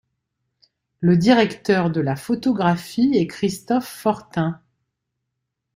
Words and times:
Le 0.99 1.15
directeur 1.15 1.91
de 1.91 2.01
la 2.01 2.15
photographie 2.15 3.11
est 3.15 3.27
Christophe 3.27 3.85
Fortin. 3.87 4.59